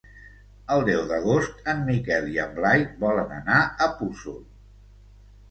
El 0.75 0.79
deu 0.87 1.03
d'agost 1.11 1.69
en 1.73 1.83
Miquel 1.89 2.31
i 2.37 2.41
en 2.45 2.57
Blai 2.57 2.83
volen 3.05 3.37
anar 3.37 3.61
a 3.87 3.91
Puçol. 4.01 4.43